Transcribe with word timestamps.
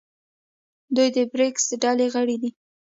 دوی 0.95 1.07
د 1.15 1.17
بریکس 1.33 1.65
ډلې 1.81 2.07
غړي 2.13 2.35
دي. 2.41 2.49